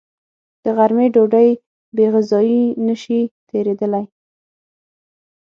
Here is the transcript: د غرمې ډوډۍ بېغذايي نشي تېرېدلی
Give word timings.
د 0.63 0.65
غرمې 0.77 1.07
ډوډۍ 1.13 1.49
بېغذايي 1.95 2.63
نشي 2.87 3.21
تېرېدلی 3.49 4.05